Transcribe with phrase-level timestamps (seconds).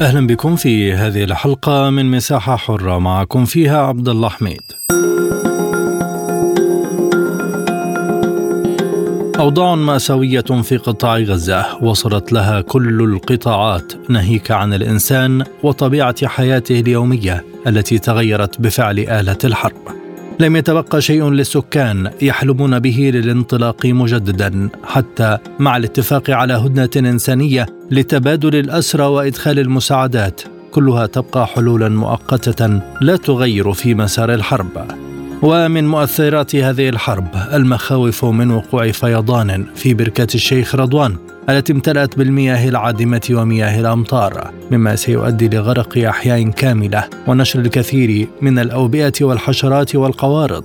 [0.00, 4.62] أهلا بكم في هذه الحلقة من مساحة حرة معكم فيها عبد الله حميد
[9.38, 17.44] أوضاع مأساوية في قطاع غزة وصلت لها كل القطاعات ناهيك عن الإنسان وطبيعة حياته اليومية
[17.66, 20.01] التي تغيرت بفعل آلة الحرب.
[20.42, 28.56] لم يتبقى شيء للسكان يحلمون به للانطلاق مجددا حتى مع الاتفاق على هدنة إنسانية لتبادل
[28.56, 34.86] الأسرى وإدخال المساعدات كلها تبقى حلولا مؤقتة لا تغير في مسار الحرب.
[35.42, 41.16] ومن مؤثرات هذه الحرب المخاوف من وقوع فيضان في بركة الشيخ رضوان
[41.48, 49.12] التي امتلأت بالمياه العادمة ومياه الأمطار مما سيؤدي لغرق أحياء كاملة ونشر الكثير من الأوبئة
[49.20, 50.64] والحشرات والقوارض.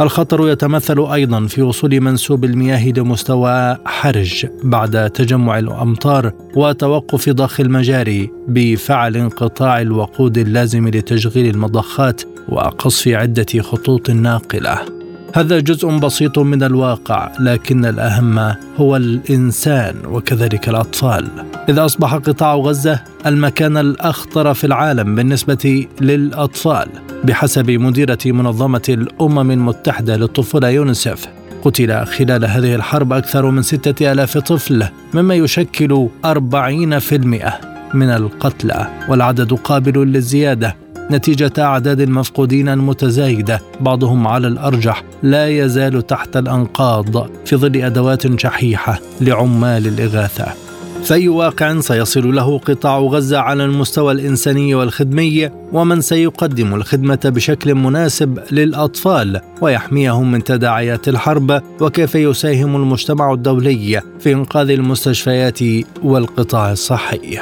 [0.00, 8.30] الخطر يتمثل أيضا في وصول منسوب المياه لمستوى حرج بعد تجمع الأمطار وتوقف ضخ المجاري
[8.48, 14.97] بفعل انقطاع الوقود اللازم لتشغيل المضخات وقصف عدة خطوط ناقلة.
[15.34, 21.28] هذا جزء بسيط من الواقع لكن الأهم هو الإنسان وكذلك الأطفال.
[21.68, 26.88] إذا أصبح قطاع غزة المكان الأخطر في العالم بالنسبة للأطفال
[27.24, 31.28] بحسب مديرة منظمة الأمم المتحدة للطفولة يونسف
[31.64, 37.60] قتل خلال هذه الحرب أكثر من ستة ألاف طفل مما يشكل أربعين في المئة
[37.94, 40.76] من القتلى والعدد قابل للزيادة.
[41.10, 49.00] نتيجة أعداد المفقودين المتزايدة بعضهم على الأرجح لا يزال تحت الأنقاض في ظل أدوات شحيحة
[49.20, 50.68] لعمال الإغاثة.
[51.04, 58.38] فأي واقع سيصل له قطاع غزة على المستوى الإنساني والخدمي ومن سيقدم الخدمة بشكل مناسب
[58.52, 65.58] للأطفال ويحميهم من تداعيات الحرب وكيف يساهم المجتمع الدولي في إنقاذ المستشفيات
[66.02, 67.38] والقطاع الصحي.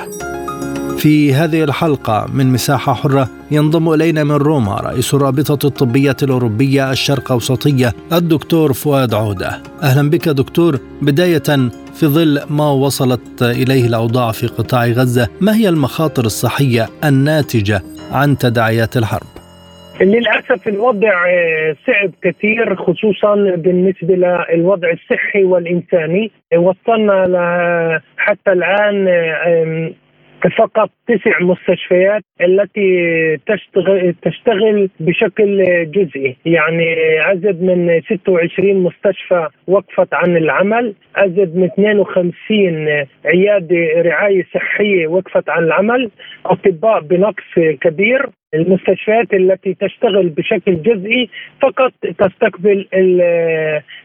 [0.99, 7.33] في هذه الحلقة من مساحة حرة ينضم إلينا من روما رئيس الرابطة الطبية الأوروبية الشرق
[7.33, 9.63] أوسطية الدكتور فؤاد عودة.
[9.83, 10.79] أهلا بك دكتور.
[11.03, 17.83] بداية في ظل ما وصلت إليه الأوضاع في قطاع غزة ما هي المخاطر الصحية الناتجة
[18.13, 19.27] عن تداعيات الحرب؟
[20.01, 21.13] للأسف الوضع
[21.87, 26.31] صعب كثير خصوصا بالنسبة للوضع الصحي والإنساني.
[26.57, 29.07] وصلنا حتى الآن
[30.59, 32.91] فقط تسع مستشفيات التي
[33.47, 36.37] تشتغل تشتغل بشكل جزئي.
[36.47, 36.97] يعني
[37.33, 40.95] ازيد من 26 مستشفى وقفت عن العمل.
[41.17, 46.11] ازيد من 52 عيادة رعاية صحية وقفت عن العمل.
[46.47, 48.27] أطباء بنقص كبير.
[48.55, 51.29] المستشفيات التي تشتغل بشكل جزئي
[51.63, 52.87] فقط تستقبل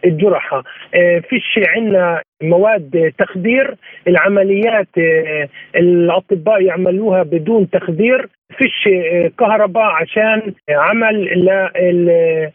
[0.06, 0.62] الجرحى.
[0.96, 3.76] آه، فيش عندنا مواد تخدير
[4.08, 8.28] العمليات آه، الأطباء يعملوها بدون تخدير.
[8.58, 11.50] فيش آه، كهرباء عشان عمل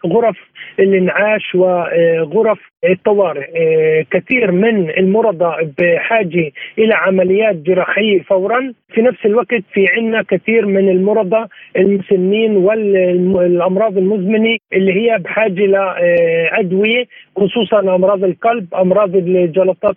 [0.07, 0.37] غرف
[0.79, 2.59] الانعاش وغرف
[2.91, 3.47] الطوارئ.
[4.11, 8.73] كثير من المرضى بحاجة إلى عمليات جراحية فورا.
[8.89, 17.05] في نفس الوقت في عندنا كثير من المرضى المسنين والأمراض المزمنة اللي هي بحاجة لادويه
[17.37, 19.17] خصوصا أمراض القلب أمراض
[19.84, 19.97] الجلطات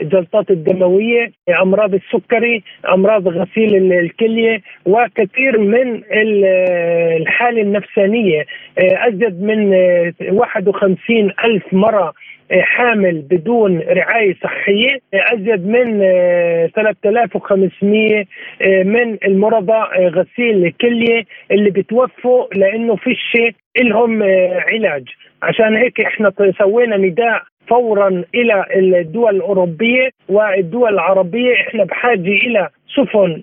[0.00, 1.32] الجلطات الدموية
[1.62, 8.44] أمراض السكري أمراض غسيل الكلية وكثير من الحالة النفسانية.
[8.78, 9.72] أزيد من
[10.30, 12.12] 51 ألف مرة
[12.60, 14.98] حامل بدون رعاية صحية.
[15.14, 16.00] أزيد من
[16.74, 18.24] 3500
[18.84, 23.36] من المرضى غسيل الكلية اللي بتوفوا لأنه فيش
[23.82, 24.22] لهم
[24.72, 25.04] علاج.
[25.42, 33.42] عشان هيك إحنا سوينا نداء فورا إلى الدول الأوروبية والدول العربية إحنا بحاجة إلى سفن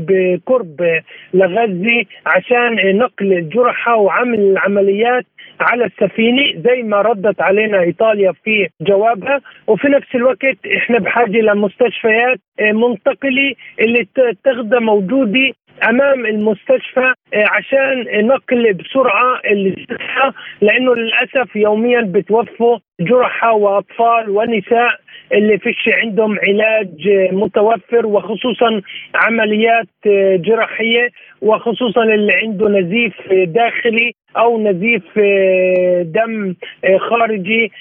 [0.00, 1.00] بقرب
[1.34, 5.24] لغزة عشان نقل الجرحى وعمل العمليات
[5.60, 9.40] على السفينة زي ما ردت علينا إيطاليا في جوابها.
[9.66, 14.06] وفي نفس الوقت إحنا بحاجة لمستشفيات منتقلة اللي
[14.44, 15.52] تغدى موجودة
[15.88, 25.00] أمام المستشفى عشان نقل بسرعة الجثة لأنه للأسف يوميا بتوفوا جرحى وأطفال ونساء
[25.32, 28.82] اللي فيش عندهم علاج متوفر وخصوصا
[29.14, 29.86] عمليات
[30.36, 31.08] جراحية
[31.42, 34.12] وخصوصا اللي عنده نزيف داخلي.
[34.36, 35.04] أو نزيف
[36.04, 36.54] دم
[37.10, 37.72] خارجي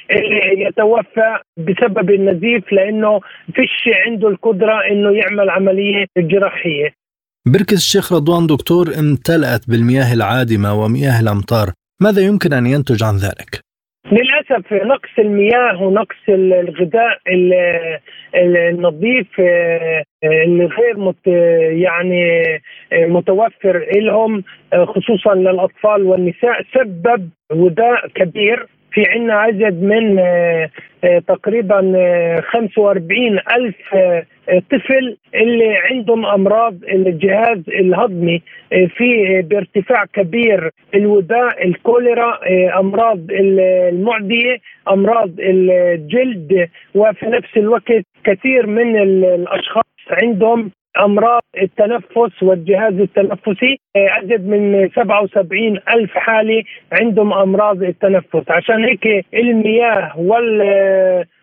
[0.58, 3.20] يتوفى بسبب النزيف لأنه
[3.56, 6.94] فيش عنده القدرة إنه يعمل عملية جراحية.
[7.48, 13.69] بركة الشيخ رضوان دكتور امتلأت بالمياه العادمة ومياه الأمطار ماذا يمكن أن ينتج عن ذلك؟
[14.12, 17.20] للأسف نقص المياه ونقص الغذاء
[18.36, 21.28] النظيف آه، اللي غير مت
[21.84, 22.44] يعني
[22.94, 28.68] آه، متوفر لهم آه، خصوصا للأطفال والنساء سبب وباء كبير.
[28.92, 30.70] في عنا أزيد من آه،
[31.04, 31.82] آه، تقريبا
[32.42, 33.96] 45 آه، ألف
[34.72, 38.42] طفل اللي عندهم أمراض الجهاز الهضمي
[38.98, 42.40] في بارتفاع كبير الوباء الكوليرا
[42.80, 44.58] أمراض المعدية
[44.90, 54.90] أمراض الجلد وفي نفس الوقت كثير من الأشخاص عندهم أمراض التنفس والجهاز التنفسي ازيد من
[54.96, 58.44] 77 ألف حالة عندهم أمراض التنفس.
[58.50, 60.12] عشان هيك المياه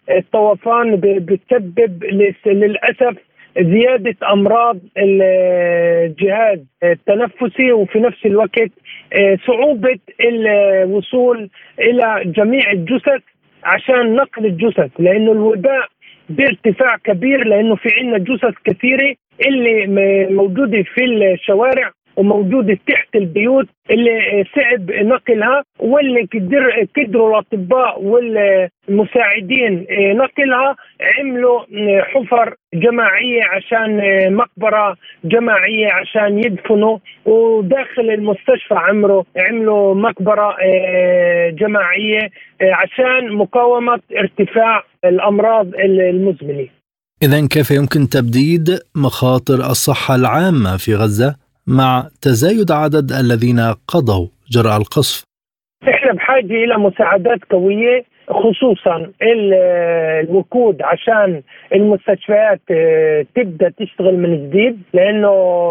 [0.08, 2.04] والطوفان بتسبب
[2.46, 3.16] للأسف
[3.60, 8.70] زيادة أمراض الجهاز التنفسي وفي نفس الوقت
[9.46, 11.50] صعوبة الوصول
[11.80, 13.22] إلى جميع الجثث
[13.64, 15.88] عشان نقل الجثث لأنه الوباء
[16.28, 19.14] بارتفاع كبير لأنه في عندنا جثث كثيرة
[19.46, 19.86] اللي
[20.30, 21.90] موجودة في الشوارع.
[22.16, 30.76] وموجودة تحت البيوت اللي صعب نقلها واللي قدر قدروا الأطباء والمساعدين نقلها
[31.18, 31.60] عملوا
[32.02, 34.00] حفر جماعية عشان
[34.34, 40.56] مقبرة جماعية عشان يدفنوا وداخل المستشفى عمرو عملوا مقبرة
[41.50, 42.30] جماعية
[42.62, 46.66] عشان مقاومة ارتفاع الأمراض المزمنة.
[47.22, 54.76] اذا كيف يمكن تبديد مخاطر الصحة العامة في غزة؟ مع تزايد عدد الذين قضوا جراء
[54.76, 55.24] القصف.
[55.88, 61.42] إحنا بحاجة إلى مساعدات قوية خصوصا الوقود عشان
[61.74, 65.30] المستشفيات آه، تبدأ تشتغل من جديد لأنه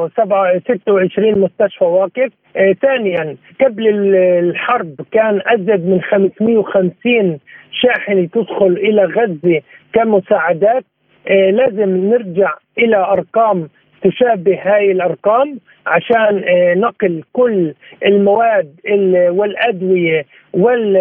[0.09, 2.31] 26 مستشفى واقف.
[2.55, 7.39] آه، ثانيا قبل الحرب كان أزيد من 550
[7.71, 9.61] شاحنة تدخل إلى غزة
[9.93, 10.85] كمساعدات.
[11.27, 13.69] آه، لازم نرجع إلى أرقام
[14.09, 17.73] تشابه هاي الأرقام عشان آه، نقل كل
[18.05, 18.75] المواد
[19.29, 20.93] والأدوية وال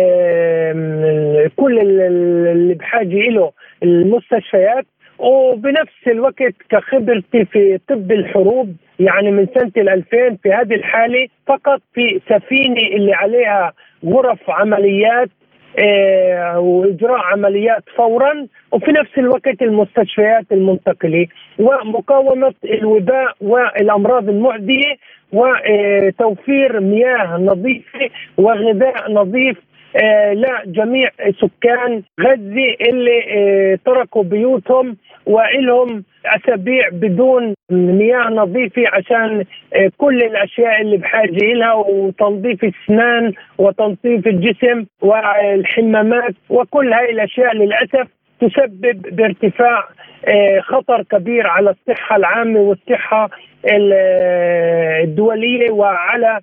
[1.56, 3.52] كل اللي بحاجة له
[3.82, 4.86] المستشفيات.
[5.18, 12.20] وبنفس الوقت كخبرتي في طب الحروب يعني من سنة 2000 في هذه الحالة فقط في
[12.28, 13.72] سفينة اللي عليها
[14.04, 15.28] غرف عمليات
[16.58, 21.26] وإجراء عمليات فورا وفي نفس الوقت المستشفيات المنتقلة
[21.58, 24.96] ومقاومة الوباء والأمراض المعدية
[25.32, 29.56] وتوفير مياه نظيفة وغذاء نظيف
[29.96, 31.11] آه، لجميع
[31.41, 34.96] سكان غزة اللي آه، تركوا بيوتهم
[35.26, 39.44] وإلهم أسابيع بدون مياه نظيفة عشان
[39.75, 48.08] آه، كل الأشياء اللي بحاجة لها وتنظيف الاسنان وتنظيف الجسم والحمامات وكل هاي الأشياء للأسف
[48.41, 49.88] تسبب بارتفاع
[50.61, 53.31] خطر كبير على الصحة العامة والصحة
[55.05, 56.41] الدولية وعلى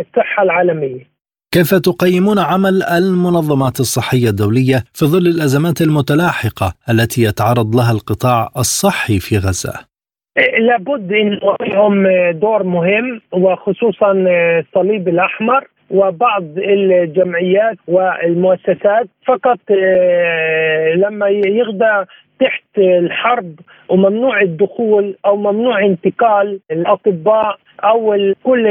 [0.00, 1.11] الصحة العالمية.
[1.52, 9.18] كيف تقيمون عمل المنظمات الصحية الدولية في ظل الأزمات المتلاحقة التي يتعرض لها القطاع الصحي
[9.20, 9.74] في غزة؟
[10.58, 11.38] لابد إن
[11.72, 14.12] لهم دور مهم وخصوصا
[14.60, 22.04] الصليب الأحمر وبعض الجمعيات والمؤسسات فقط آه، لما يغدى
[22.42, 23.54] تحت الحرب
[23.88, 28.66] وممنوع الدخول أو ممنوع انتقال الأطباء أو كل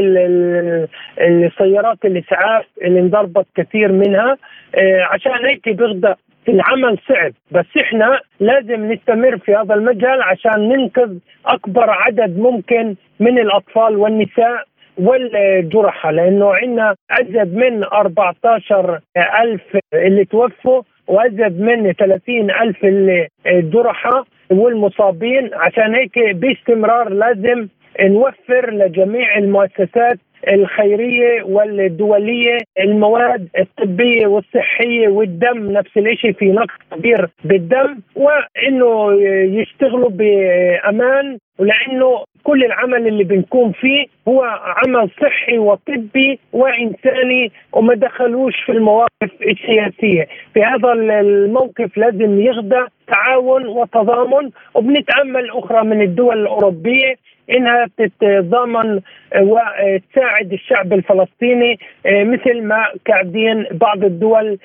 [1.19, 4.37] السيارات الاسعاف اللي انضربت كثير منها
[4.75, 6.13] آه، عشان هيك بيغدى
[6.49, 7.33] العمل صعب.
[7.51, 14.63] بس إحنا لازم نستمر في هذا المجال عشان ننقذ أكبر عدد ممكن من الأطفال والنساء
[14.97, 18.99] والجرحى لأنه عندنا ازيد من 14
[19.41, 20.81] ألف اللي توفوا
[21.12, 25.50] وازيد من 30 ألف اللي جرحى والمصابين.
[25.53, 27.68] عشان هيك باستمرار لازم
[28.01, 38.00] نوفر لجميع المؤسسات الخيرية والدولية المواد الطبية والصحية والدم نفس الشيء في نقص كبير بالدم
[38.15, 39.13] وإنه
[39.62, 44.43] يشتغلوا بأمان ولأنه كل العمل اللي بنكون فيه هو
[44.84, 53.67] عمل صحي وطبي وإنساني وما دخلوش في المواقف السياسية، في هذا الموقف لازم يغدى تعاون
[53.67, 57.15] وتضامن وبنتامل أخرى من الدول الأوروبية
[57.51, 59.01] إنها تتضامن
[59.41, 64.58] وتساعد الشعب الفلسطيني مثل ما قاعدين بعض الدول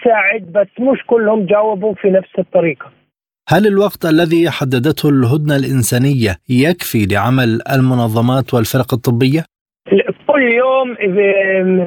[0.00, 3.03] تساعد بس مش كلهم جاوبوا في نفس الطريقة.
[3.48, 9.44] هل الوقت الذي حددته الهدنة الإنسانية يكفي لعمل المنظمات والفرق الطبية؟
[10.26, 10.94] كل يوم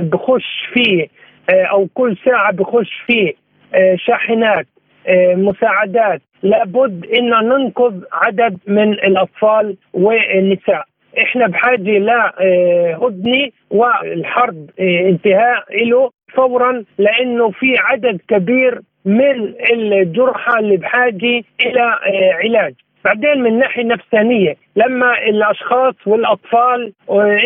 [0.09, 1.07] بخش فيه
[1.49, 3.33] أو كل ساعة بخش فيه
[3.95, 4.67] شاحنات
[5.35, 10.85] مساعدات لابد إن ننقذ عدد من الأطفال والنساء
[11.21, 21.43] إحنا بحاجة لهدنه والحرب انتهاء له فورا لأنه في عدد كبير من الجرحى اللي بحاجه
[21.65, 21.99] إلى
[22.43, 22.73] علاج.
[23.05, 26.93] بعدين من ناحية نفسانية لما الأشخاص والأطفال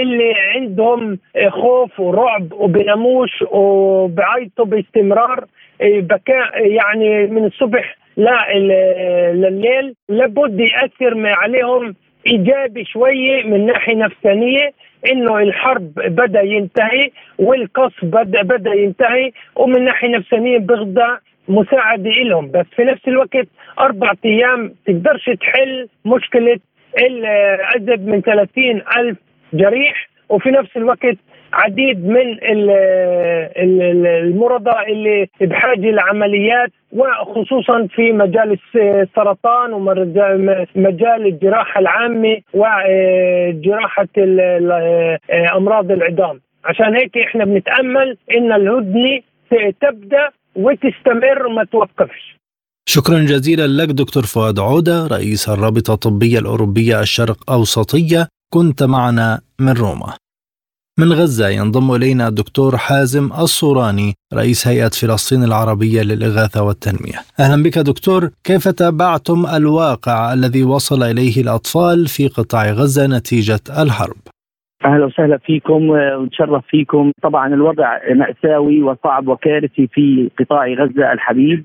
[0.02, 5.46] اللي عندهم خوف ورعب وبناموش وبعيطوا باستمرار
[5.82, 7.96] بكاء يعني من الصبح
[9.34, 11.96] لليل لابد يأثر عليهم
[12.28, 14.72] إيجابي شوية من ناحية نفسانية
[15.12, 21.18] إنه الحرب بدأ ينتهي والقصف بدا بدأ ينتهي ومن ناحية نفسانية بغدى
[21.52, 23.48] مساعدة لهم بس في نفس الوقت
[23.80, 26.60] أربع أيام تقدرش تحل مشكلة
[27.08, 29.18] العدد من 30 ألف
[29.54, 31.18] جريح وفي نفس الوقت
[31.54, 32.38] عديد من
[33.58, 44.08] المرضى اللي بحاجة لعمليات وخصوصا في مجال السرطان ومجال الجراحة العامة وجراحه
[45.58, 46.40] أمراض العظام.
[46.66, 49.20] عشان هيك إحنا بنتأمل إن الهدنة
[49.82, 52.38] تبدأ وتستمر وما توقفش.
[52.90, 59.72] شكرا جزيلا لك دكتور فؤاد عودة رئيس الرابطة الطبية الأوروبية الشرق أوسطية كنت معنا من
[59.72, 60.14] روما.
[61.00, 67.24] من غزة ينضم إلينا الدكتور حازم الصوراني رئيس هيئة فلسطين العربية للإغاثة والتنمية.
[67.40, 68.32] أهلا بك دكتور.
[68.44, 74.18] كيف تابعتم الواقع الذي وصل إليه الأطفال في قطاع غزة نتيجة الحرب؟
[74.86, 77.12] أهلا وسهلا فيكم ونتشرف فيكم.
[77.22, 81.64] طبعا الوضع مأساوي وصعب وكارثي في قطاع غزة الحبيب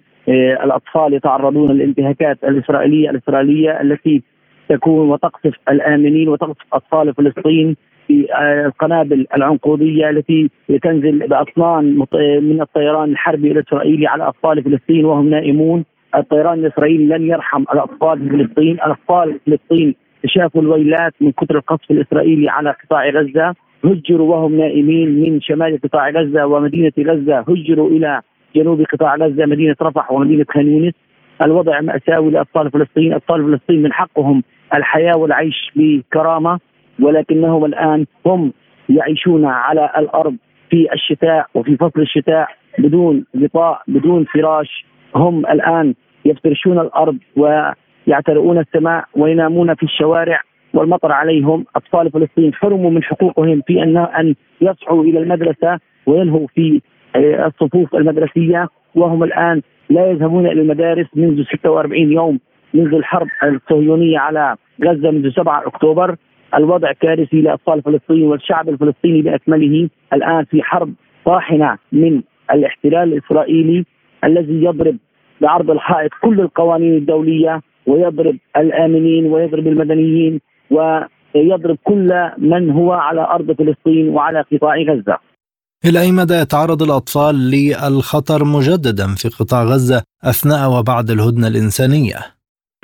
[0.65, 4.23] الأطفال يتعرضون للانتهاكات الاسرائيليه الإسرائيلية التي
[4.69, 8.27] تكون وتقصف الآمنين وتقصف أطفال فلسطين في
[8.67, 10.51] القنابل العنقودية التي
[10.83, 12.05] تنزل باطنان
[12.43, 15.85] من الطيران الحربي الإسرائيلي على أطفال فلسطين وهم نائمون.
[16.15, 18.73] الطيران الإسرائيلي لن يرحم الأطفال في فلسطين.
[18.73, 19.95] الأطفال في فلسطين
[20.25, 23.55] شافوا الويلات من كثر القصف الإسرائيلي على قطاع غزة
[23.85, 28.21] هجروا وهم نائمين من شمال قطاع غزة ومدينة غزة هجروا إلى
[28.57, 30.95] جنوب قطاع غزة مدينة رفح ومدينة خان يونس.
[31.43, 34.43] الوضع مأساوي لأطفال فلسطين أطفال فلسطين من حقهم
[34.75, 36.59] الحياة والعيش بكرامة
[37.01, 38.53] ولكنهم الآن هم
[38.89, 40.37] يعيشون على الأرض
[40.71, 44.85] في الشتاء وفي فصل الشتاء بدون غطاء بدون فراش.
[45.15, 45.95] هم الآن
[46.25, 47.19] يفترشون الأرض
[48.07, 50.41] ويعترؤون السماء وينامون في الشوارع
[50.75, 51.65] والمطر عليهم.
[51.77, 56.81] أطفال فلسطين حرموا من حقوقهم في أن أن يصحوا إلى المدرسة وينهوا في
[57.17, 58.69] الصفوف المدرسية.
[58.95, 62.41] وهم الآن لا يذهبون إلى المدارس منذ 46 يوم
[62.75, 66.17] منذ الحرب الصهيونية على غزة منذ 7 أكتوبر.
[66.55, 70.93] الوضع كارثي لاطفال فلسطين والشعب الفلسطيني بأكمله الآن في حرب
[71.25, 72.23] طاحنة من
[72.53, 73.85] الاحتلال الإسرائيلي
[74.25, 74.97] الذي يضرب
[75.41, 77.61] بعرض الحائط كل القوانين الدولية.
[77.87, 80.41] ويضرب الآمنين ويضرب المدنيين
[80.71, 85.19] ويضرب كل من هو على أرض فلسطين وعلى قطاع غزة.
[85.85, 92.17] إلى أي مدى يتعرض الأطفال للخطر مجددا في قطاع غزة أثناء وبعد الهدنة الإنسانية؟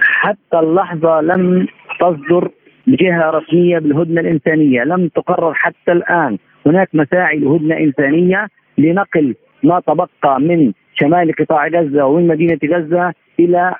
[0.00, 1.66] حتى اللحظة لم
[2.00, 2.50] تصدر
[2.88, 10.40] جهة رسمية بالهدنة الإنسانية لم تقرر حتى الآن هناك مساعي لهدنة إنسانية لنقل ما تبقى
[10.40, 13.74] من شمال قطاع غزة ومن مدينة غزة إلى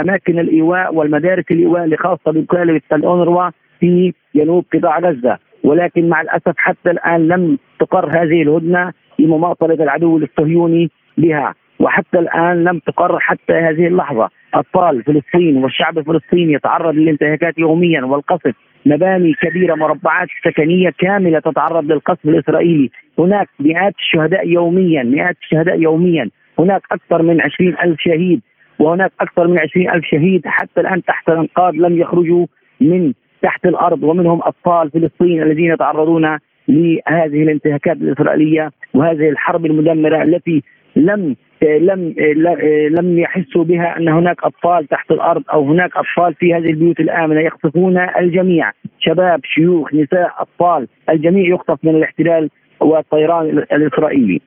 [0.00, 3.50] أماكن الإيواء والمدارس الإيواء الخاصة بوكالة الأونروا
[3.80, 5.38] في جنوب قطاع غزة.
[5.64, 11.54] ولكن مع الأسف حتى الآن لم تقر هذه الهدنة لمماطله العدو الصهيوني بها.
[11.80, 14.30] وحتى الآن لم تقر حتى هذه اللحظة.
[14.54, 18.54] اطفال فلسطين والشعب الفلسطيني يتعرض للانتهاكات يوميا والقصف
[18.86, 22.90] مباني كبيرة مربعات سكنية كاملة تتعرض للقصف الإسرائيلي.
[23.18, 26.30] هناك مئات الشهداء يوميا مئات الشهداء يوميا.
[26.58, 28.40] هناك أكثر من عشرين ألف شهيد
[28.78, 32.46] وهناك أكثر من عشرين ألف شهيد حتى الآن تحت الأنقاض لم يخرجوا
[32.80, 33.12] من
[33.42, 36.38] تحت الأرض ومنهم أطفال فلسطين الذين يتعرضون
[36.68, 40.62] لهذه الانتهاكات الإسرائيلية وهذه الحرب المدمرة التي
[40.96, 42.14] لم لم
[42.90, 47.40] لم يحسوا بها أن هناك أطفال تحت الأرض أو هناك أطفال في هذه البيوت الآمنة
[47.40, 48.70] يخطفون الجميع.
[49.00, 54.40] شباب شيوخ نساء أطفال الجميع يخطف من الاحتلال والطيران الإسرائيلي.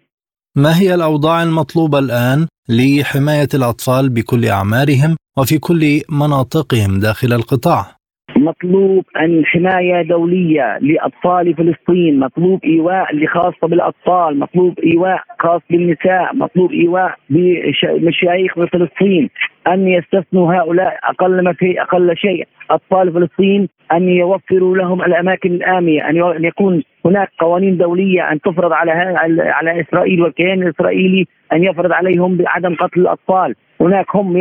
[0.56, 7.97] ما هي الأوضاع المطلوبة الآن لحماية الأطفال بكل أعمارهم وفي كل مناطقهم داخل القطاع؟
[8.38, 16.72] مطلوب أن حماية دولية لأطفال فلسطين مطلوب إيواء خاصة بالأطفال مطلوب إيواء خاص بالنساء مطلوب
[16.72, 19.30] إيواء بمشايخ فلسطين
[19.68, 22.48] أن يستثنوا هؤلاء أقل ما في أقل شيء.
[22.72, 28.92] أطفال فلسطين أن يوفروا لهم الأماكن الآمنة أن يكون هناك قوانين دولية أن تفرض على
[29.40, 33.56] على إسرائيل والكيان الإسرائيلي أن يفرض عليهم بعدم قتل الأطفال.
[33.82, 34.38] هناك هم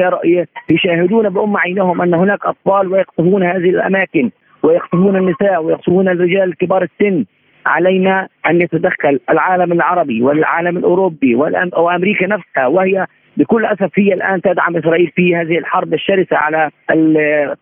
[0.71, 4.31] يشاهدون بأم عينهم أن هناك أطفال ويقصفون هذه الأماكن
[4.63, 7.25] ويقصفون النساء ويقصفون الرجال كبار السن.
[7.67, 11.35] علينا أن يتدخل العالم العربي والعالم الأوروبي
[11.77, 16.71] وامريكا نفسها وهي بكل أسف هي الآن تدعم إسرائيل في هذه الحرب الشرسة على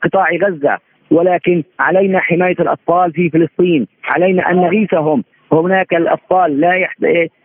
[0.03, 0.79] قطاع غزة.
[1.11, 5.25] ولكن علينا حماية الأطفال في فلسطين، علينا أن نغيثهم.
[5.55, 6.89] هناك الأطفال لا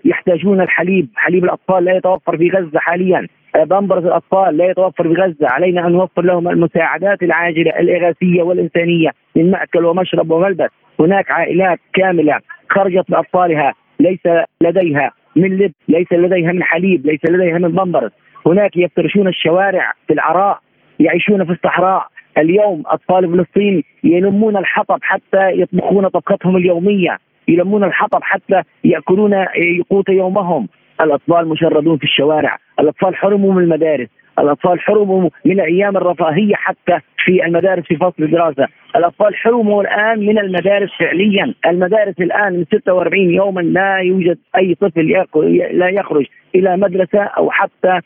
[0.05, 3.27] يحتاجون الحليب، حليب الأطفال لا يتوفر في غزة حاليا،
[3.65, 9.51] بامبرز الأطفال لا يتوفر في غزة، علينا أن نوفر لهم المساعدات العاجلة الإغاثية والإنسانية من
[9.51, 12.39] مأكل ومشرب وملبس، هناك عائلات كاملة
[12.69, 13.73] خرجت بأطفالها.
[13.99, 14.19] ليس
[14.61, 18.11] لديها من لب، ليس لديها من حليب، ليس لديها من بامبرز،
[18.45, 20.59] هناك يفترشون الشوارع في العراء
[20.99, 22.07] يعيشون في الصحراء.
[22.37, 27.17] اليوم أطفال فلسطين يلمون الحطب حتى يطبخون طبختهم اليومية.
[27.49, 29.45] يلمون الحطب حتى يأكلون
[29.89, 30.67] قوت يومهم.
[31.01, 34.07] الأطفال مشردون في الشوارع الأطفال حرموا من المدارس
[34.39, 38.67] الأطفال حرموا من أيام الرفاهية حتى في المدارس في فصل الدراسة.
[38.95, 41.53] الأطفال حرموا الآن من المدارس فعليا.
[41.65, 45.25] المدارس الآن من 46 يوما لا يوجد أي طفل
[45.71, 46.25] لا يخرج
[46.55, 47.99] إلى مدرسة أو حتى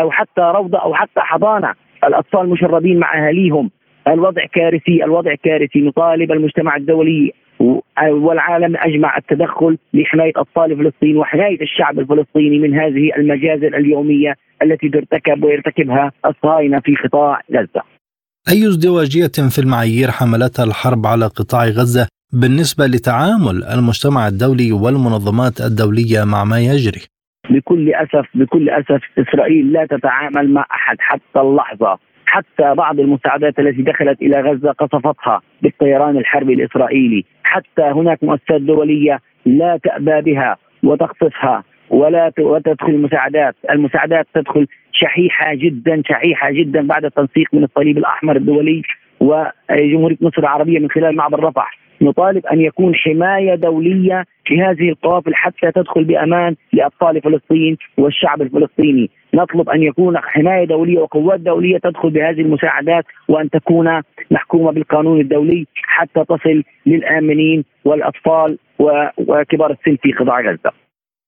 [0.00, 1.72] أو حتى روضة أو حتى حضانة.
[2.04, 3.70] الأطفال مشردين مع أهاليهم.
[4.08, 5.80] الوضع كارثي الوضع كارثي.
[5.80, 7.32] نطالب المجتمع الدولي
[8.10, 15.44] والعالم أجمع التدخل لحماية اطفال فلسطين وحماية الشعب الفلسطيني من هذه المجازر اليومية التي ترتكب
[15.44, 17.82] ويرتكبها الصهاينة في قطاع غزة.
[18.48, 26.24] أي ازدواجية في المعايير حملتها الحرب على قطاع غزة بالنسبة لتعامل المجتمع الدولي والمنظمات الدولية
[26.24, 27.02] مع ما يجري؟
[27.50, 31.98] بكل أسف بكل أسف إسرائيل لا تتعامل مع أحد حتى اللحظة
[32.36, 39.20] حتى بعض المساعدات التي دخلت إلى غزة قصفتها بالطيران الحربي الإسرائيلي، حتى هناك مؤسسات دولية
[39.46, 47.48] لا تأبى بها وتقصفها ولا وتدخل المساعدات، المساعدات تدخل شحيحة جدا شحيحة جدا بعد التنسيق
[47.52, 48.82] من الصليب الأحمر الدولي
[49.20, 55.72] وجمهورية مصر العربية من خلال معبر رفح، نطالب أن يكون حماية دولية لهذه القوافل حتى
[55.74, 62.40] تدخل بأمان لاطفال فلسطين والشعب الفلسطيني، نطلب أن يكون حماية دولية وقوات دولية تدخل بهذه
[62.40, 68.58] المساعدات وأن تكون محكومة بالقانون الدولي حتى تصل للآمنين والأطفال
[69.18, 70.72] وكبار السن في قطاع غزة.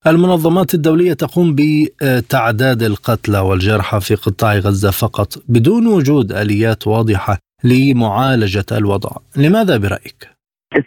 [0.07, 8.65] المنظمات الدولية تقوم بتعداد القتلى والجرحى في قطاع غزة فقط بدون وجود آليات واضحة لمعالجة
[8.73, 10.38] الوضع، لماذا برأيك؟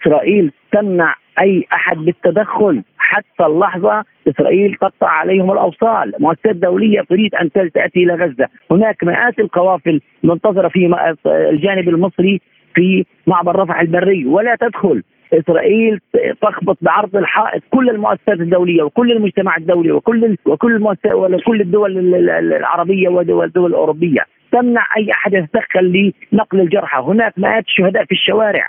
[0.02, 7.52] إسرائيل تمنع أي أحد بالتدخل حتى اللحظة إسرائيل تقطع عليهم الأوصال، مؤسسات دولية تريد أن
[7.52, 12.42] تأتي إلى غزة، هناك مئات القوافل منتظرة في الجانب المصري
[12.76, 14.26] في معبر رفح البري.
[14.26, 15.04] ولا تدخل.
[15.34, 16.00] إسرائيل
[16.42, 17.64] تخبط بعرض الحائط.
[17.70, 24.22] كل المؤسسات الدولية وكل المجتمع الدولي وكل وكل وكل الدول العربية والدول الأوروبية.
[24.52, 28.68] تمنع أي أحد يتدخل لنقل الجرحى، هناك مئات الشهداء في الشوارع.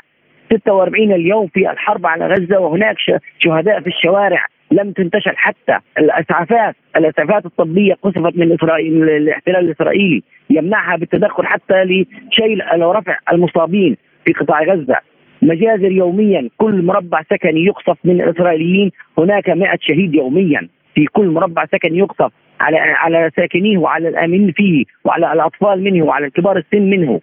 [0.53, 2.97] 46 اليوم في الحرب على غزة وهناك
[3.39, 5.79] شهداء في الشوارع لم تنتشر حتى.
[5.99, 13.97] الأسعافات الأسعافات الطبية قصفت من إسرائيل الاحتلال الإسرائيلي يمنعها بالتدخل حتى لشيل أو رفع المصابين
[14.25, 14.97] في قطاع غزة.
[15.43, 18.91] مجازر يوميا كل مربع سكني يقصف من الإسرائيليين.
[19.19, 24.85] هناك 100 شهيد يوميا في كل مربع سكني يقصف على على ساكنيه وعلى الآمنين فيه
[25.05, 27.21] وعلى الأطفال منه وعلى كبار السن منه.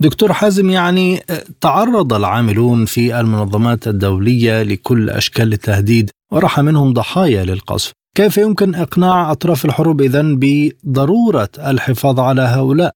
[0.00, 1.16] دكتور حازم يعني
[1.60, 7.92] تعرض العاملون في المنظمات الدولية لكل أشكال التهديد وراح منهم ضحايا للقصف.
[8.16, 12.90] كيف يمكن إقناع أطراف الحروب اذا بضرورة الحفاظ على هؤلاء؟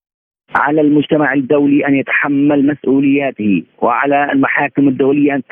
[0.54, 5.42] على المجتمع الدولي أن يتحمل مسؤولياته وعلى المحاكم الدولية أن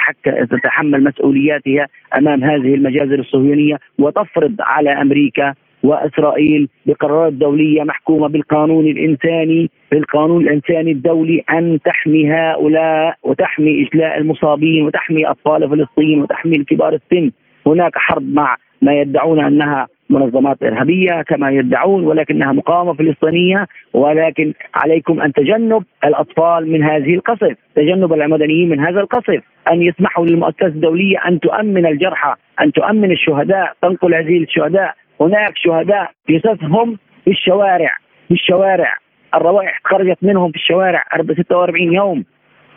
[0.50, 1.86] تتحمل مسؤولياتها
[2.18, 10.92] أمام هذه المجازر الصهيونية وتفرض على أمريكا وإسرائيل بقرارات دولية محكومة بالقانون الإنساني بالقانون الإنساني
[10.92, 17.30] الدولي أن تحمي هؤلاء وتحمي إجلاء المصابين وتحمي أطفال فلسطين وتحمي كبار السن.
[17.66, 25.20] هناك حرب مع ما يدعون أنها منظمات إرهابية كما يدعون ولكنها مقاومة فلسطينية ولكن عليكم
[25.20, 31.18] أن تجنب الأطفال من هذه القصف، تجنب المدنيين من هذا القصف، أن يسمحوا للمؤسسات الدولية
[31.28, 37.96] أن تؤمن الجرحى، أن تؤمن الشهداء، تنقل هذه الشهداء، هناك شهداء جثثهم في الشوارع
[38.28, 38.96] في الشوارع
[39.34, 42.24] الروائح خرجت منهم في الشوارع 46 يوم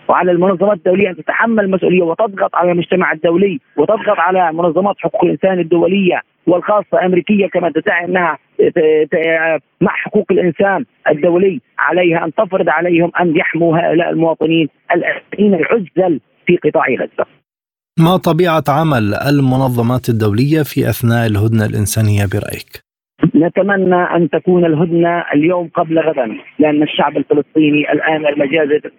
[0.07, 5.59] وعلى المنظمات الدولية أن تتحمل المسؤولية وتضغط على المجتمع الدولي وتضغط على منظمات حقوق الإنسان
[5.59, 8.37] الدولية والخاصة الامريكيه كما تدعي أنها
[9.81, 16.57] مع حقوق الإنسان الدولي عليها أن تفرض عليهم أن يحموا هؤلاء المواطنين الاسيرين العزل في
[16.57, 17.42] قطاع غزة.
[17.99, 22.83] ما طبيعة عمل المنظمات الدولية في أثناء الهدنة الإنسانية برأيك؟
[23.35, 28.91] نتمنى أن تكون الهدنة اليوم قبل غدا لأن الشعب الفلسطيني الآن المجازر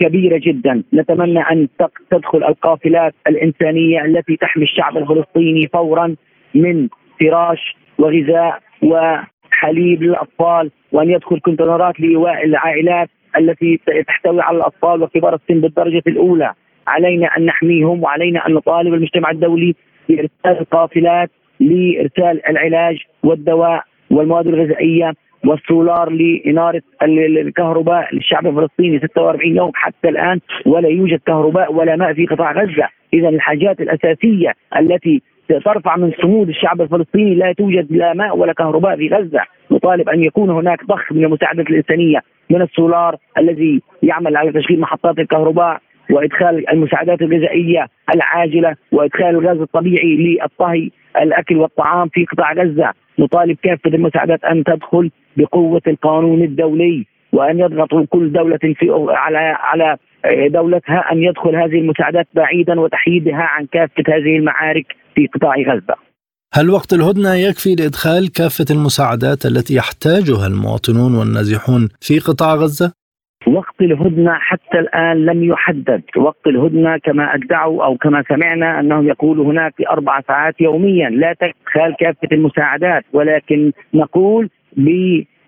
[0.00, 1.68] كبيرة جدا، نتمنى أن
[2.10, 6.14] تدخل القافلات الإنسانية التي تحمي الشعب الفلسطيني فورا
[6.54, 6.88] من
[7.20, 15.60] فراش وغذاء وحليب للأطفال وأن يدخل كونتينرات لإيواء العائلات التي تحتوي على الأطفال وكبار السن
[15.60, 16.52] بالدرجة الأولى،
[16.86, 19.74] علينا أن نحميهم وعلينا أن نطالب المجتمع الدولي
[20.08, 25.12] بإرسال قافلات لإرسال العلاج والدواء والمواد الغذائية
[25.46, 28.98] والسولار لإنارة الكهرباء للشعب الفلسطيني.
[28.98, 32.88] 46 يوم حتى الآن ولا يوجد كهرباء ولا ماء في قطاع غزة.
[33.14, 38.96] إذا الحاجات الأساسية التي ترفع من صمود الشعب الفلسطيني لا توجد لا ماء ولا كهرباء
[38.96, 39.40] في غزة.
[39.70, 45.18] نطالب أن يكون هناك ضخ من المساعدات الإنسانية من السولار الذي يعمل على تشغيل محطات
[45.18, 50.90] الكهرباء وإدخال المساعدات الغذائية العاجلة وإدخال الغاز الطبيعي للطهي
[51.22, 58.04] الأكل والطعام في قطاع غزة، نطالب كافه المساعدات أن تدخل بقوة القانون الدولي وأن يضغطوا
[58.10, 59.96] كل دولة في على على
[60.48, 65.94] دولتها أن يدخل هذه المساعدات بعيدا وتحييدها عن كافة هذه المعارك في قطاع غزة.
[66.54, 72.92] هل وقت الهدنة يكفي لإدخال كافة المساعدات التي يحتاجها المواطنون والنازحون في قطاع غزة؟
[73.46, 76.02] وقت الهدنة حتى الآن لم يحدد.
[76.16, 81.10] وقت الهدنة كما أدعوا أو كما سمعنا أنهم يقولوا هناك أربع ساعات يوميا.
[81.10, 83.04] لا تدخل كافة المساعدات.
[83.12, 84.50] ولكن نقول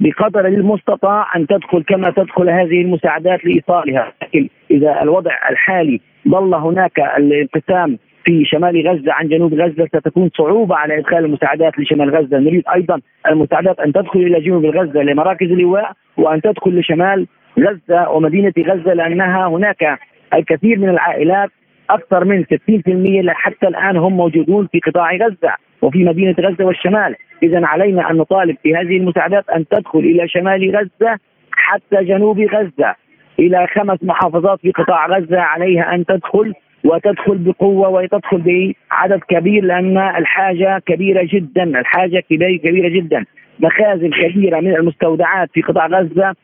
[0.00, 4.12] بقدر المستطاع أن تدخل كما تدخل هذه المساعدات لإيصالها.
[4.22, 10.76] لكن إذا الوضع الحالي ظل هناك الانقسام في شمال غزة عن جنوب غزة ستكون صعوبة
[10.76, 15.92] على إدخال المساعدات لشمال غزة، نريد أيضا المساعدات أن تدخل إلى جنوب غزة لمراكز اللواء
[16.16, 17.26] وأن تدخل لشمال
[17.58, 19.98] غزة ومدينة غزة لأنها هناك
[20.34, 21.50] الكثير من العائلات
[21.90, 27.66] أكثر من 60% حتى الآن هم موجودون في قطاع غزة وفي مدينة غزة والشمال، اذا
[27.66, 31.18] علينا أن نطالب في هذه المساعدات أن تدخل إلى شمال غزة
[31.52, 32.94] حتى جنوب غزة
[33.38, 39.98] إلى خمس محافظات في قطاع غزة عليها أن تدخل وتدخل بقوة وتدخل بعدد كبير لأن
[39.98, 43.24] الحاجة كبيرة جدا، الحاجة كبيرة جدا،
[43.60, 46.34] مخازن كبيرة من المستودعات في قطاع غزة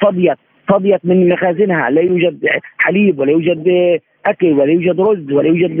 [0.00, 0.38] فضيت
[0.68, 2.40] فضيت من مخازنها لا يوجد
[2.78, 3.64] حليب ولا يوجد
[4.26, 5.80] أكل ولا يوجد رز ولا يوجد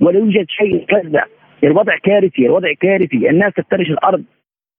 [0.00, 0.86] ولا يوجد شيء.
[0.88, 1.24] كذا
[1.64, 3.30] الوضع كارثي الوضع كارثي.
[3.30, 4.22] الناس تفترش الأرض.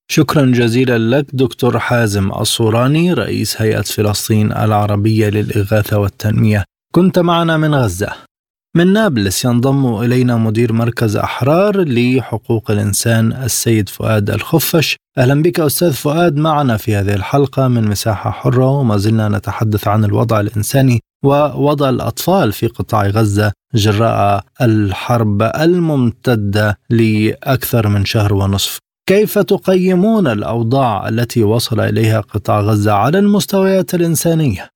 [0.07, 6.63] شكرا جزيلا لك دكتور حازم الصوراني رئيس هيئة فلسطين العربية للإغاثة والتنمية.
[6.95, 8.32] كنت معنا من غزة.
[8.75, 15.93] من نابلس ينضم إلينا مدير مركز أحرار لحقوق الإنسان السيد فؤاد الخفش أهلا بك أستاذ
[15.93, 21.89] فؤاد معنا في هذه الحلقة من مساحة حرة وما زلنا نتحدث عن الوضع الإنساني ووضع
[21.89, 28.77] الأطفال في قطاع غزة جراء الحرب الممتدة لأكثر من شهر ونصف.
[29.09, 34.69] كيف تقيمون الأوضاع التي وصل إليها قطاع غزة على المستويات الإنسانية؟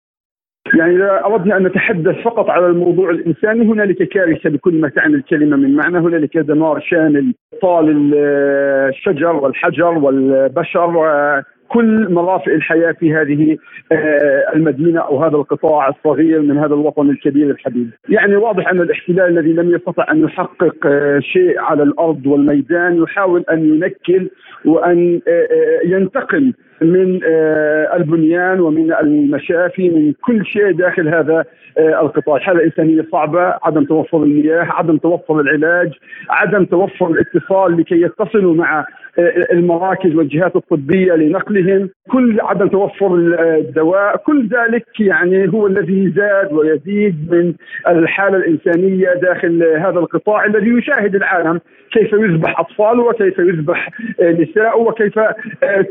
[0.74, 5.58] يعني إذا أردنا أن نتحدث فقط على الموضوع الإنساني هنالك كارثة بكل ما تعني الكلمة
[5.58, 5.98] من معنى.
[5.98, 13.58] هنالك دمار شامل طال الشجر والحجر والبشر كل مرافق الحياة في هذه
[13.92, 19.38] آه، المدينة أو هذا القطاع الصغير من هذا الوطن الكبير الحبيب يعني واضح أن الاحتلال
[19.38, 24.30] الذي لم يستطع أن يحقق آه، شيء على الأرض والميدان يحاول أن ينكل
[24.66, 27.20] وأن آه، ينتقم من
[27.94, 31.46] البنيان ومن المشافي من كل شيء داخل هذا
[31.80, 32.36] القطاع.
[32.36, 35.92] الحالة الإنسانية صعبة عدم توفر المياه عدم توفر العلاج
[36.30, 38.86] عدم توفر الاتصال لكي يتصلوا مع
[39.52, 41.90] المراكز والجهات الطبية لنقلهم.
[42.10, 43.16] كل عدم توفر
[43.58, 47.54] الدواء كل ذلك يعني هو الذي زاد ويزيد من
[47.88, 51.60] الحالة الإنسانية داخل هذا القطاع الذي يشاهد العالم
[51.92, 53.90] كيف يذبح أطفاله وكيف يذبح
[54.22, 55.20] نساءه وكيف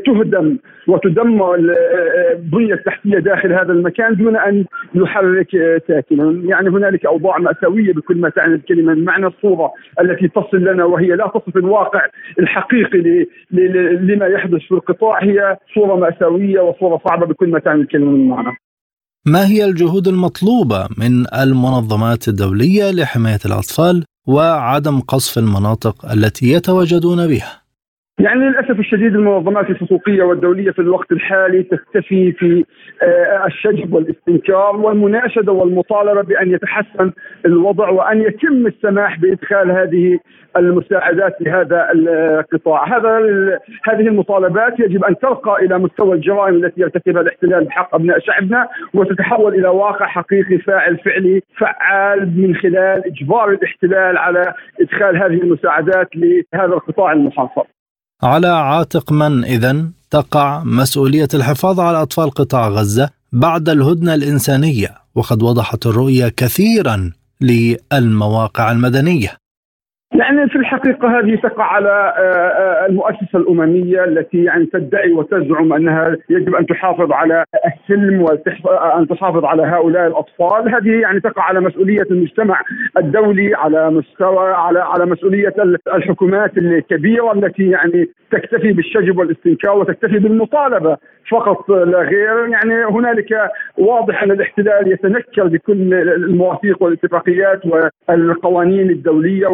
[0.05, 0.57] تهدم.
[0.87, 5.47] وتدمر البنية التحتية داخل هذا المكان دون أن يحرك
[5.87, 9.71] ساكنا، يعني هنالك أوضاع مأساوية بكل ما تعني الكلمة، معنى الصورة
[10.01, 12.01] التي تصل لنا وهي لا تصف الواقع
[12.39, 13.25] الحقيقي
[14.01, 18.57] لما يحدث في القطاع هي صورة مأساوية وصورة صعبة بكل ما تعني الكلمة من معنى.
[19.25, 27.66] ما هي الجهود المطلوبة من المنظمات الدولية لحماية الأطفال وعدم قصف المناطق التي يتواجدون بها؟
[28.19, 32.65] يعني للأسف الشديد المنظمات الحقوقية والدولية في الوقت الحالي تختفي في
[33.03, 37.11] آه، الشجب والاستنكار والمناشدة والمطالبة بأن يتحسن
[37.45, 40.19] الوضع وأن يتم السماح بإدخال هذه
[40.57, 43.19] المساعدات لهذا القطاع، هذا
[43.83, 49.53] هذه المطالبات يجب أن ترقى إلى مستوى الجرائم التي يرتكبها الاحتلال بحق أبناء شعبنا وتتحول
[49.53, 56.73] إلى واقع حقيقي فاعل فعلي فعال من خلال إجبار الاحتلال على إدخال هذه المساعدات لهذا
[56.73, 57.76] القطاع المحاصر.
[58.23, 65.43] على عاتق من إذا تقع مسؤولية الحفاظ على أطفال قطاع غزة بعد الهدنة الإنسانية وقد
[65.43, 69.37] وضحت الرؤية كثيرا للمواقع المدنية.
[70.17, 76.17] يعني في الحقيقة هذه تقع على آه، آه، المؤسسة الأممية التي يعني تدعي وتزعم أنها
[76.29, 80.75] يجب أن تحافظ على السلم وأن تحافظ على هؤلاء الأطفال.
[80.75, 82.61] هذه يعني تقع على مسؤولية المجتمع
[82.97, 85.53] الدولي على مستوى على على مسؤولية
[85.95, 90.97] الحكومات الكبيرة التي يعني تكتفي بالشجب والاستنكار وتكتفي بالمطالبة.
[91.31, 99.47] فقط لا غير يعني هنالك واضح أن الاحتلال يتنكر بكل المواثيق والاتفاقيات والقوانين الدولية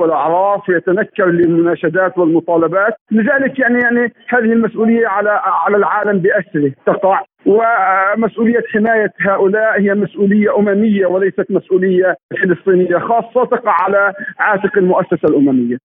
[0.53, 2.93] والأعراف ويتنكر للمناشدات والمطالبات.
[3.11, 7.23] لذلك يعني يعني هذه المسؤولية على على العالم بأسره تقع.
[7.45, 15.77] ومسؤولية حماية هؤلاء هي مسؤولية أممية وليست مسؤولية فلسطينية خاصة تقع على عاتق المؤسسة الأممية.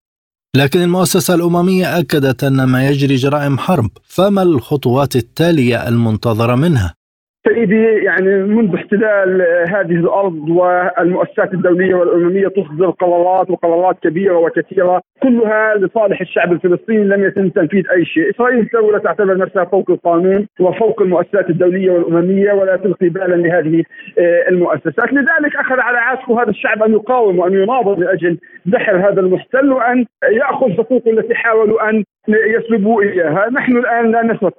[0.57, 6.97] لكن المؤسسة الأممية أكدت أن ما يجري جرائم حرب فما الخطوات التالية المنتظرة منها؟
[7.46, 15.74] سيدي يعني منذ احتلال هذه الأرض والمؤسسات الدولية والأممية تصدر قرارات وقرارات كبيرة وكثيرة كلها
[15.74, 21.03] لصالح الشعب الفلسطيني لم يتم تنفيذ أي شيء، إسرائيل دوله تعتبر نفسها فوق القانون وفوق
[21.03, 23.85] المؤسسات الدولية والأممية ولا تلقي بالا لهذه
[24.18, 29.20] آه، المؤسسات، لذلك أخذ على عاتقه هذا الشعب أن يقاوم وأن يناضل لأجل دحر هذا
[29.20, 34.55] المحتل وأن يأخذ حقوقه التي حاولوا أن يسلبوا إياها، نحن الآن لا نثق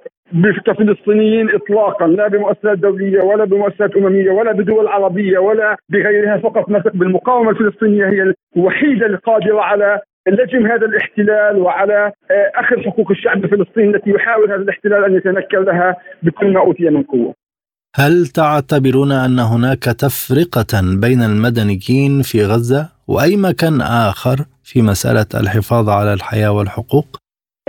[0.66, 6.92] كفلسطينيين اطلاقا لا بمؤسسات دولية ولا بمؤسسات أممية ولا بدول عربية ولا بغيرها فقط نثق
[6.94, 13.96] بالمقاومة الفلسطينية هي الوحيدة القادرة على لجم هذا الاحتلال وعلى آه، اخذ حقوق الشعب الفلسطيني
[13.96, 17.34] التي يحاول هذا الاحتلال أن يتنكر لها بكل ما أوتي من قوة.
[17.96, 25.88] هل تعتبرون أن هناك تفرقة بين المدنيين في غزة وأي مكان آخر في مسألة الحفاظ
[25.88, 27.19] على الحياة والحقوق؟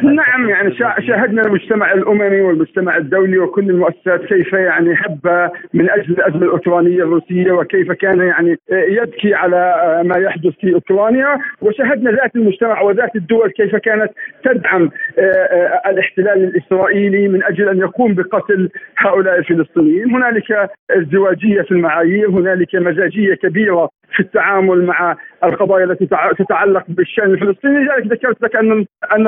[0.04, 0.76] نعم يعني
[1.08, 7.52] شاهدنا المجتمع الأممي والمجتمع الدولي وكل المؤسسات كيف يعني هب من أجل الأزمة الاوكرانيه الروسية
[7.52, 11.40] وكيف كان يعني يبكي على ما يحدث في أوكرانيا.
[11.62, 14.12] وشاهدنا ذات المجتمع وذات الدول كيف كانت
[14.44, 21.72] تدعم آه، آه، الاحتلال الإسرائيلي من أجل أن يقوم بقتل هؤلاء الفلسطينيين، هنالك ازدواجيه في
[21.72, 28.56] المعايير، هنالك مزاجية كبيرة في التعامل مع القضايا التي تتعلق بالشأن الفلسطيني لذلك ذكرت لك
[28.56, 29.28] أن أن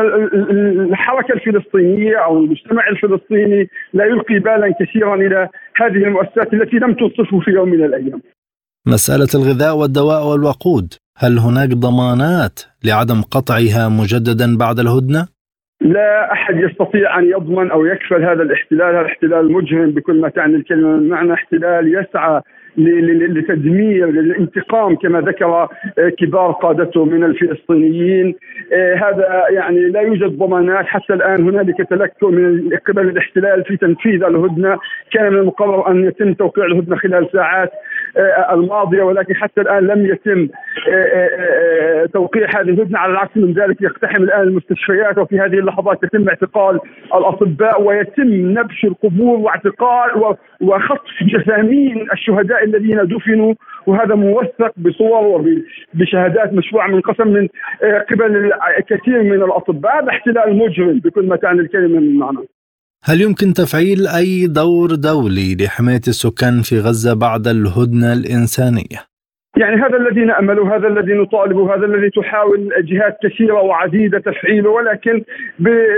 [0.89, 7.39] الحركة الفلسطينية أو المجتمع الفلسطيني لا يلقي بالا كثيرا إلى هذه المؤسسات التي لم توصفه
[7.39, 8.21] في يوم من الأيام.
[8.87, 15.27] مسألة الغذاء والدواء والوقود، هل هناك ضمانات لعدم قطعها مجددا بعد الهدنة؟
[15.81, 20.55] لا أحد يستطيع أن يضمن أو يكفل هذا الاحتلال، هذا احتلال مجرم بكل ما تعني
[20.55, 22.41] الكلمة، معنى احتلال يسعى
[22.77, 25.69] لتدمير للانتقام كما ذكر آه،
[26.17, 28.35] كبار قادته من الفلسطينيين.
[28.73, 30.85] آه، هذا يعني لا يوجد ضمانات.
[30.85, 34.79] حتى الآن هنالك تلكؤ من قبل الاحتلال في تنفيذ الهدنة.
[35.11, 37.71] كان من المقرر أن يتم توقيع الهدنة خلال ساعات.
[38.51, 40.47] الماضية ولكن حتى الآن لم يتم
[42.13, 46.79] توقيع هذه الهدنة على العكس من ذلك يقتحم الآن المستشفيات وفي هذه اللحظات يتم اعتقال
[47.15, 53.53] الأطباء ويتم نبش القبور واعتقال وخطف جثامين الشهداء الذين دفنوا
[53.87, 55.45] وهذا موثق بصور
[55.93, 57.47] وبشهادات مشروعة من قسم من
[57.83, 58.51] آه، قبل
[58.87, 62.37] كثير من الأطباء هذا احتلال مجرم بكل ما تعني الكلمة من معنى.
[63.05, 68.99] هل يمكن تفعيل أي دور دولي لحماية السكان في غزة بعد الهدنة الإنسانية؟
[69.57, 75.23] يعني هذا الذي نامله هذا الذي نطالبه هذا الذي تحاول جهات كثيرة وعديدة تفعيله ولكن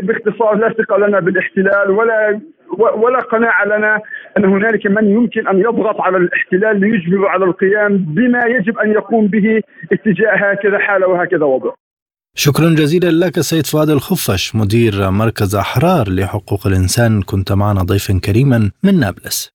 [0.01, 2.41] باختصار لا ثقة لنا بالاحتلال ولا
[2.77, 3.99] ولا قناعة لنا
[4.37, 9.27] أن هنالك من يمكن أن يضغط على الاحتلال ليجبره على القيام بما يجب أن يقوم
[9.27, 11.71] به اتجاه هكذا حالة وهكذا وضع.
[12.37, 17.21] شكرا جزيلا لك سيد فؤاد الخفش مدير مركز أحرار لحقوق الإنسان.
[17.21, 19.54] كنت معنا ضيفا كريما من نابلس.